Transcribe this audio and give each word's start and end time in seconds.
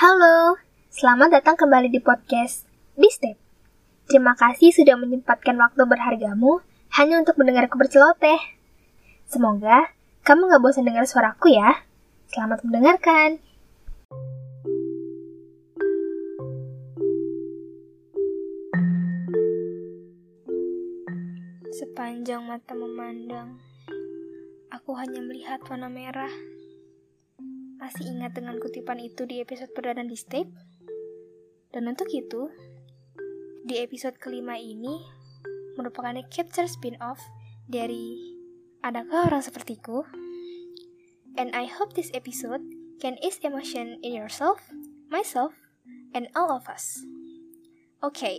Halo, 0.00 0.56
selamat 0.88 1.28
datang 1.28 1.60
kembali 1.60 1.92
di 1.92 2.00
podcast 2.00 2.64
di 2.96 3.04
Step. 3.12 3.36
Terima 4.08 4.32
kasih 4.32 4.72
sudah 4.72 4.96
menyempatkan 4.96 5.52
waktu 5.60 5.84
berhargamu 5.84 6.64
hanya 6.96 7.20
untuk 7.20 7.36
mendengarku 7.36 7.76
berceloteh. 7.76 8.40
Semoga 9.28 9.92
kamu 10.24 10.56
gak 10.56 10.62
bosan 10.64 10.88
dengar 10.88 11.04
suaraku 11.04 11.52
ya. 11.52 11.84
Selamat 12.32 12.64
mendengarkan. 12.64 13.44
Sepanjang 21.76 22.48
mata 22.48 22.72
memandang, 22.72 23.60
aku 24.72 24.96
hanya 24.96 25.20
melihat 25.20 25.60
warna 25.68 25.92
merah. 25.92 26.32
Masih 27.80 28.12
ingat 28.12 28.36
dengan 28.36 28.60
kutipan 28.60 29.00
itu 29.00 29.24
di 29.24 29.40
episode 29.40 29.72
perdana 29.72 30.04
di 30.04 30.12
Step? 30.12 30.44
Dan 31.72 31.88
untuk 31.88 32.12
itu, 32.12 32.52
di 33.64 33.80
episode 33.80 34.20
kelima 34.20 34.60
ini 34.60 35.00
merupakan 35.80 36.12
capture 36.28 36.68
spin-off 36.68 37.16
dari 37.64 38.36
Adakah 38.84 39.32
Orang 39.32 39.40
Sepertiku? 39.40 40.04
And 41.40 41.56
I 41.56 41.64
hope 41.72 41.96
this 41.96 42.12
episode 42.12 42.60
can 43.00 43.16
ease 43.24 43.40
emotion 43.40 43.96
in 44.04 44.12
yourself, 44.12 44.60
myself, 45.08 45.56
and 46.12 46.28
all 46.36 46.52
of 46.52 46.68
us. 46.68 47.00
Oke, 48.04 48.20
okay, 48.20 48.36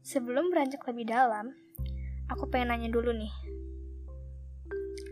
sebelum 0.00 0.48
beranjak 0.48 0.80
lebih 0.88 1.12
dalam, 1.12 1.52
aku 2.32 2.48
pengen 2.48 2.72
nanya 2.72 2.88
dulu 2.88 3.12
nih. 3.12 3.32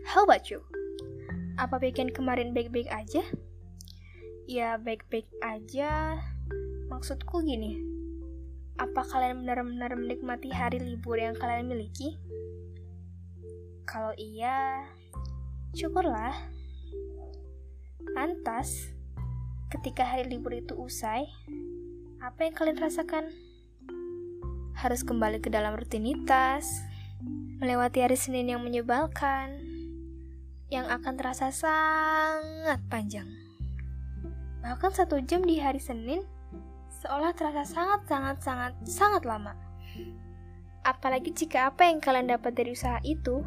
How 0.09 0.25
about 0.25 0.49
you? 0.49 0.65
Apa 1.55 1.79
weekend 1.79 2.11
kemarin 2.11 2.51
baik-baik 2.51 2.91
aja? 2.91 3.23
Ya 4.43 4.75
baik-baik 4.75 5.23
aja. 5.39 6.19
Maksudku 6.91 7.47
gini. 7.47 7.79
Apa 8.75 9.07
kalian 9.07 9.47
benar-benar 9.47 9.95
menikmati 9.95 10.51
hari 10.51 10.83
libur 10.83 11.15
yang 11.15 11.31
kalian 11.39 11.71
miliki? 11.71 12.19
Kalau 13.87 14.11
iya, 14.19 14.83
syukurlah. 15.71 16.35
Lantas, 18.11 18.91
ketika 19.71 20.03
hari 20.03 20.27
libur 20.27 20.51
itu 20.59 20.75
usai, 20.75 21.23
apa 22.19 22.51
yang 22.51 22.51
kalian 22.51 22.83
rasakan? 22.83 23.31
Harus 24.75 25.07
kembali 25.07 25.39
ke 25.39 25.47
dalam 25.47 25.71
rutinitas, 25.71 26.83
melewati 27.63 28.03
hari 28.03 28.19
Senin 28.19 28.51
yang 28.51 28.59
menyebalkan, 28.59 29.64
yang 30.73 30.89
akan 30.89 31.13
terasa 31.13 31.53
sangat 31.53 32.81
panjang. 32.89 33.29
Bahkan 34.65 34.91
satu 34.97 35.21
jam 35.21 35.45
di 35.45 35.61
hari 35.61 35.77
Senin 35.77 36.25
seolah 37.05 37.37
terasa 37.37 37.61
sangat-sangat-sangat 37.61 38.73
sangat 38.89 39.23
lama. 39.29 39.53
Apalagi 40.81 41.33
jika 41.33 41.69
apa 41.69 41.85
yang 41.85 42.01
kalian 42.01 42.33
dapat 42.33 42.57
dari 42.57 42.73
usaha 42.73 42.97
itu 43.05 43.45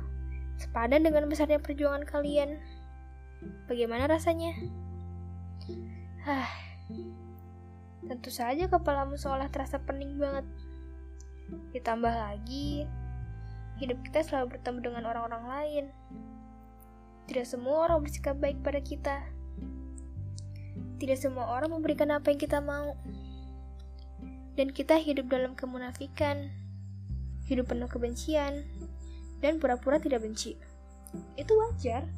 sepadan 0.58 1.06
dengan 1.06 1.26
besarnya 1.26 1.58
perjuangan 1.58 2.06
kalian. 2.06 2.58
Bagaimana 3.70 4.10
rasanya? 4.10 4.54
Hah, 6.26 6.50
tentu 8.06 8.30
saja 8.30 8.66
kepalamu 8.66 9.14
seolah 9.14 9.46
terasa 9.50 9.78
pening 9.82 10.18
banget. 10.18 10.46
Ditambah 11.74 12.10
lagi, 12.10 12.86
hidup 13.78 14.02
kita 14.06 14.26
selalu 14.26 14.58
bertemu 14.58 14.78
dengan 14.82 15.02
orang-orang 15.06 15.44
lain. 15.46 15.84
Tidak 17.28 17.44
semua 17.44 17.84
orang 17.84 18.00
bersikap 18.00 18.40
baik 18.40 18.64
pada 18.64 18.80
kita. 18.80 19.20
Tidak 20.96 21.18
semua 21.20 21.44
orang 21.52 21.76
memberikan 21.76 22.08
apa 22.08 22.32
yang 22.32 22.40
kita 22.40 22.64
mau. 22.64 22.96
Dan 24.56 24.72
kita 24.72 24.96
hidup 24.96 25.28
dalam 25.28 25.52
kemunafikan, 25.52 26.48
hidup 27.44 27.68
penuh 27.68 27.86
kebencian, 27.86 28.64
dan 29.44 29.60
pura-pura 29.60 30.00
tidak 30.00 30.24
benci. 30.24 30.56
Itu 31.36 31.52
wajar. 31.52 32.08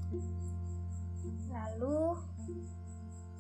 Lalu, 1.51 2.17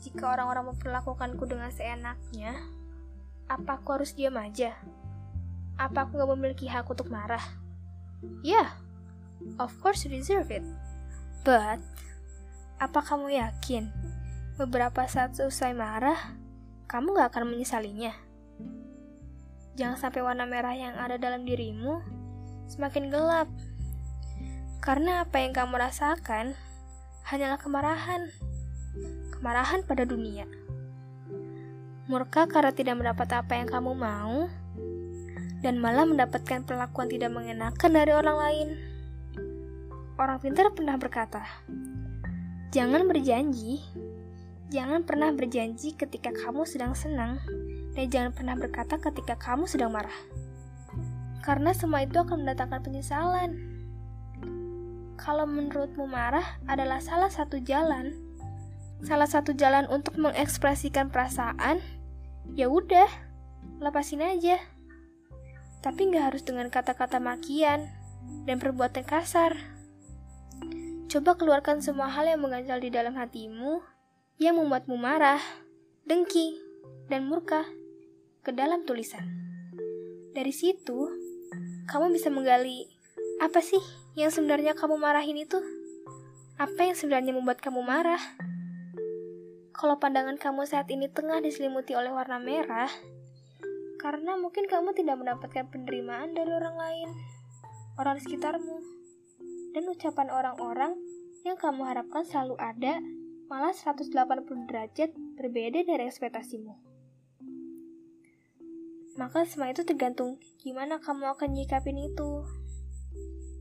jika 0.02 0.34
orang-orang 0.34 0.74
memperlakukanku 0.74 1.46
dengan 1.46 1.70
seenaknya, 1.70 2.58
apa 3.46 3.78
aku 3.78 3.94
harus 3.94 4.10
diam 4.18 4.34
aja? 4.42 4.74
Apa 5.78 6.04
aku 6.04 6.18
gak 6.18 6.30
memiliki 6.34 6.66
hak 6.66 6.90
untuk 6.90 7.08
marah? 7.08 7.42
Ya, 8.42 8.58
yeah, 8.58 8.68
of 9.62 9.72
course 9.78 10.02
you 10.02 10.10
deserve 10.12 10.50
it. 10.50 10.66
But, 11.40 11.80
apa 12.76 13.00
kamu 13.00 13.32
yakin 13.32 13.88
beberapa 14.60 15.08
saat 15.08 15.36
selesai 15.36 15.72
marah, 15.72 16.36
kamu 16.84 17.16
gak 17.16 17.32
akan 17.32 17.56
menyesalinya? 17.56 18.12
Jangan 19.80 19.96
sampai 19.96 20.20
warna 20.20 20.44
merah 20.44 20.76
yang 20.76 20.92
ada 21.00 21.16
dalam 21.16 21.48
dirimu 21.48 22.04
semakin 22.68 23.08
gelap. 23.08 23.48
Karena 24.84 25.24
apa 25.24 25.40
yang 25.40 25.56
kamu 25.56 25.80
rasakan 25.80 26.52
hanyalah 27.24 27.56
kemarahan. 27.56 28.28
Kemarahan 29.32 29.80
pada 29.88 30.04
dunia. 30.04 30.44
Murka 32.10 32.44
karena 32.50 32.74
tidak 32.74 33.00
mendapat 33.00 33.28
apa 33.32 33.56
yang 33.56 33.70
kamu 33.70 33.96
mau, 33.96 34.50
dan 35.62 35.78
malah 35.78 36.04
mendapatkan 36.04 36.66
perlakuan 36.66 37.08
tidak 37.08 37.30
mengenakan 37.32 37.90
dari 37.94 38.12
orang 38.12 38.36
lain. 38.36 38.68
Orang 40.20 40.36
pintar 40.36 40.68
pernah 40.76 41.00
berkata, 41.00 41.40
"Jangan 42.76 43.08
berjanji, 43.08 43.80
jangan 44.68 45.00
pernah 45.08 45.32
berjanji 45.32 45.96
ketika 45.96 46.28
kamu 46.28 46.68
sedang 46.68 46.92
senang, 46.92 47.40
dan 47.96 48.04
jangan 48.12 48.32
pernah 48.36 48.52
berkata 48.52 49.00
ketika 49.00 49.40
kamu 49.40 49.64
sedang 49.64 49.96
marah, 49.96 50.12
karena 51.40 51.72
semua 51.72 52.04
itu 52.04 52.20
akan 52.20 52.44
mendatangkan 52.44 52.84
penyesalan." 52.84 53.56
Kalau 55.16 55.48
menurutmu 55.48 56.04
marah 56.04 56.60
adalah 56.68 57.00
salah 57.00 57.32
satu 57.32 57.56
jalan, 57.56 58.12
salah 59.00 59.24
satu 59.24 59.56
jalan 59.56 59.88
untuk 59.88 60.20
mengekspresikan 60.20 61.08
perasaan, 61.08 61.80
ya 62.52 62.68
udah, 62.68 63.08
lepasin 63.80 64.20
aja. 64.20 64.60
Tapi 65.80 66.12
nggak 66.12 66.24
harus 66.28 66.44
dengan 66.44 66.68
kata-kata 66.68 67.16
makian 67.16 67.88
dan 68.44 68.60
perbuatan 68.60 69.00
kasar. 69.08 69.79
Coba 71.10 71.34
keluarkan 71.34 71.82
semua 71.82 72.06
hal 72.06 72.22
yang 72.22 72.38
mengganjal 72.38 72.78
di 72.78 72.86
dalam 72.86 73.18
hatimu, 73.18 73.82
yang 74.38 74.54
membuatmu 74.62 74.94
marah, 74.94 75.42
dengki, 76.06 76.54
dan 77.10 77.26
murka 77.26 77.66
ke 78.46 78.54
dalam 78.54 78.86
tulisan. 78.86 79.26
Dari 80.30 80.54
situ, 80.54 81.10
kamu 81.90 82.14
bisa 82.14 82.30
menggali 82.30 82.86
apa 83.42 83.58
sih 83.58 83.82
yang 84.14 84.30
sebenarnya 84.30 84.78
kamu 84.78 85.02
marahin 85.02 85.34
itu? 85.34 85.58
Apa 86.62 86.78
yang 86.86 86.94
sebenarnya 86.94 87.34
membuat 87.34 87.58
kamu 87.58 87.82
marah? 87.82 88.22
Kalau 89.74 89.98
pandangan 89.98 90.38
kamu 90.38 90.62
saat 90.62 90.86
ini 90.94 91.10
tengah 91.10 91.42
diselimuti 91.42 91.90
oleh 91.98 92.14
warna 92.14 92.38
merah, 92.38 92.86
karena 93.98 94.38
mungkin 94.38 94.70
kamu 94.70 94.94
tidak 94.94 95.18
mendapatkan 95.18 95.74
penerimaan 95.74 96.38
dari 96.38 96.54
orang 96.54 96.78
lain, 96.78 97.10
orang 97.98 98.14
di 98.14 98.30
sekitarmu 98.30 98.99
dan 99.70 99.86
ucapan 99.86 100.28
orang-orang 100.30 100.98
yang 101.46 101.56
kamu 101.56 101.86
harapkan 101.86 102.26
selalu 102.26 102.58
ada, 102.60 103.00
malah 103.48 103.74
180 103.74 104.10
derajat 104.68 105.10
berbeda 105.38 105.82
dari 105.82 106.04
ekspektasimu. 106.06 106.74
Maka 109.18 109.44
semua 109.44 109.74
itu 109.74 109.82
tergantung 109.82 110.38
gimana 110.62 111.02
kamu 111.02 111.34
akan 111.34 111.48
nyikapin 111.52 111.98
itu. 111.98 112.46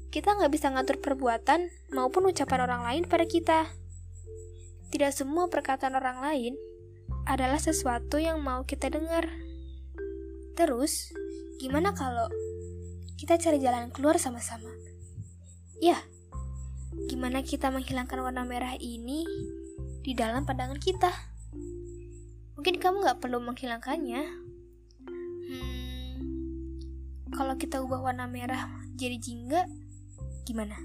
Kita 0.10 0.38
nggak 0.38 0.52
bisa 0.54 0.74
ngatur 0.74 1.02
perbuatan 1.02 1.70
maupun 1.94 2.30
ucapan 2.30 2.66
orang 2.66 2.82
lain 2.86 3.04
pada 3.06 3.26
kita. 3.26 3.70
Tidak 4.90 5.12
semua 5.14 5.50
perkataan 5.50 5.94
orang 5.94 6.22
lain 6.22 6.54
adalah 7.30 7.62
sesuatu 7.62 8.18
yang 8.18 8.42
mau 8.42 8.66
kita 8.66 8.90
dengar. 8.90 9.30
Terus, 10.58 11.14
gimana 11.62 11.94
kalau 11.94 12.26
kita 13.22 13.38
cari 13.38 13.62
jalan 13.62 13.94
keluar 13.94 14.18
sama-sama? 14.18 14.70
Ya, 15.80 15.96
gimana 17.08 17.40
kita 17.40 17.72
menghilangkan 17.72 18.20
warna 18.20 18.44
merah 18.44 18.76
ini 18.76 19.24
di 20.04 20.12
dalam 20.12 20.44
pandangan 20.44 20.76
kita? 20.76 21.08
Mungkin 22.60 22.84
kamu 22.84 23.08
gak 23.08 23.24
perlu 23.24 23.40
menghilangkannya. 23.40 24.24
Hmm, 25.48 26.14
kalau 27.32 27.56
kita 27.56 27.80
ubah 27.80 28.04
warna 28.04 28.28
merah 28.28 28.68
jadi 29.00 29.16
jingga, 29.24 29.72
gimana? 30.44 30.76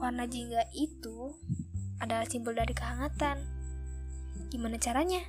Warna 0.00 0.24
jingga 0.24 0.64
itu 0.72 1.36
adalah 2.00 2.24
simbol 2.24 2.56
dari 2.56 2.72
kehangatan. 2.72 3.44
Gimana 4.48 4.80
caranya? 4.80 5.20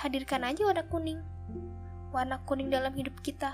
Hadirkan 0.00 0.48
aja 0.48 0.64
warna 0.64 0.88
kuning. 0.88 1.20
Warna 2.08 2.40
kuning 2.48 2.72
dalam 2.72 2.96
hidup 2.96 3.20
kita. 3.20 3.52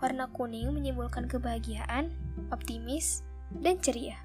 Warna 0.00 0.32
kuning 0.32 0.72
menyimbolkan 0.72 1.28
kebahagiaan, 1.28 2.10
optimis, 2.48 3.20
dan 3.52 3.76
ceria. 3.84 4.16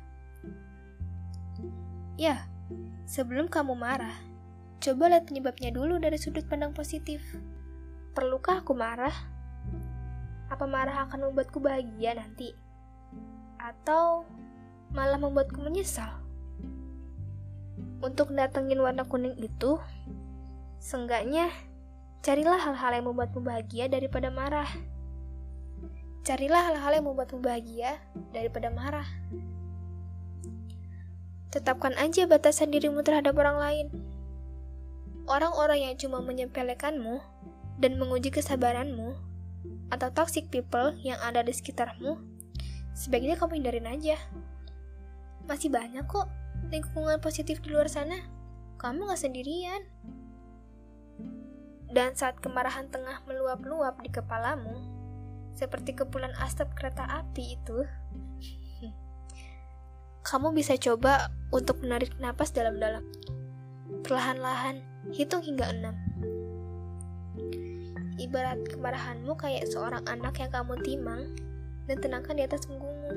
Ya, 2.16 2.48
sebelum 3.04 3.51
kamu 3.51 3.75
marah, 3.75 4.16
Coba 4.86 5.10
lihat 5.10 5.25
penyebabnya 5.25 5.74
dulu 5.74 5.98
dari 5.98 6.13
sudut 6.13 6.45
pandang 6.45 6.69
positif. 6.69 7.25
Perlukah 8.13 8.62
aku 8.62 8.77
marah? 8.77 9.18
Apa 10.45 10.69
marah 10.69 11.10
akan 11.10 11.25
membuatku 11.25 11.57
bahagia 11.57 12.13
nanti? 12.13 12.54
Atau 13.57 14.30
malah 14.94 15.18
membuatku 15.18 15.57
menyesal? 15.57 16.22
Untuk 17.98 18.30
datengin 18.38 18.77
warna 18.77 19.10
kuning 19.10 19.33
itu, 19.42 19.81
seenggaknya 20.77 21.50
carilah 22.22 22.62
hal-hal 22.62 22.94
yang 22.94 23.10
membuatmu 23.10 23.42
bahagia 23.42 23.89
daripada 23.89 24.30
marah. 24.30 24.69
Carilah 26.25 26.74
hal-hal 26.74 26.89
yang 26.98 27.06
membuatmu 27.06 27.38
bahagia 27.38 28.01
daripada 28.33 28.74
marah. 28.74 29.06
Tetapkan 31.54 31.94
aja 32.01 32.25
batasan 32.25 32.74
dirimu 32.74 33.06
terhadap 33.06 33.38
orang 33.38 33.62
lain. 33.62 33.88
Orang-orang 35.30 35.86
yang 35.86 35.94
cuma 36.01 36.25
menyepelekanmu 36.25 37.22
dan 37.77 38.01
menguji 38.01 38.33
kesabaranmu, 38.33 39.13
atau 39.94 40.10
toxic 40.10 40.50
people 40.50 40.98
yang 41.06 41.22
ada 41.22 41.45
di 41.45 41.54
sekitarmu, 41.54 42.18
sebaiknya 42.98 43.38
kamu 43.38 43.62
hindarin 43.62 43.86
aja. 43.86 44.18
Masih 45.45 45.69
banyak 45.69 46.10
kok 46.10 46.25
lingkungan 46.74 47.22
positif 47.22 47.62
di 47.62 47.69
luar 47.69 47.86
sana. 47.86 48.18
Kamu 48.81 49.13
gak 49.13 49.22
sendirian. 49.22 49.86
Dan 51.94 52.18
saat 52.18 52.42
kemarahan 52.42 52.89
tengah 52.89 53.22
meluap-luap 53.30 54.01
di 54.01 54.10
kepalamu, 54.10 54.94
seperti 55.55 55.95
kepulan 55.95 56.35
asap 56.43 56.75
kereta 56.75 57.07
api 57.07 57.55
itu, 57.55 57.87
kamu 60.27 60.51
bisa 60.51 60.75
coba 60.75 61.31
untuk 61.55 61.79
menarik 61.79 62.11
napas 62.19 62.51
dalam-dalam. 62.51 63.07
Perlahan-lahan, 64.03 64.83
Hitung 65.15 65.41
hingga 65.41 65.71
enam. 65.71 65.95
Ibarat 68.19 68.67
kemarahanmu 68.67 69.33
kayak 69.39 69.69
seorang 69.71 70.03
anak 70.09 70.37
yang 70.43 70.51
kamu 70.51 70.75
timang 70.83 71.31
dan 71.85 71.97
tenangkan 72.03 72.35
di 72.35 72.43
atas 72.43 72.67
punggungmu. 72.67 73.13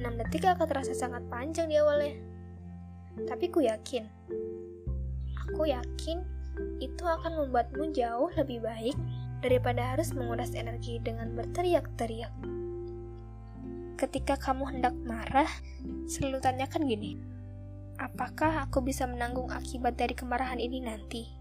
Enam 0.00 0.14
detik 0.16 0.46
akan 0.46 0.66
terasa 0.66 0.94
sangat 0.94 1.24
panjang 1.26 1.66
di 1.66 1.76
awalnya. 1.76 2.14
Tapi 3.26 3.48
ku 3.48 3.64
yakin, 3.64 4.04
aku 5.34 5.72
yakin 5.72 6.20
itu 6.78 7.04
akan 7.04 7.42
membuatmu 7.42 7.90
jauh 7.96 8.28
lebih 8.36 8.60
baik 8.60 8.96
daripada 9.46 9.94
harus 9.94 10.10
menguras 10.10 10.50
energi 10.58 10.98
dengan 10.98 11.30
berteriak-teriak. 11.38 12.34
Ketika 13.96 14.34
kamu 14.36 14.76
hendak 14.76 14.98
marah, 15.06 15.48
selalu 16.10 16.42
tanyakan 16.42 16.84
gini, 16.84 17.16
Apakah 17.96 18.68
aku 18.68 18.84
bisa 18.84 19.08
menanggung 19.08 19.48
akibat 19.48 19.96
dari 19.96 20.12
kemarahan 20.12 20.60
ini 20.60 20.84
nanti? 20.84 21.32